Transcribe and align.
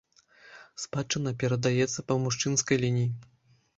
Спадчына 0.83 1.33
перадаецца 1.43 2.07
па 2.11 2.21
мужчынскай 2.25 2.77
лініі. 2.85 3.11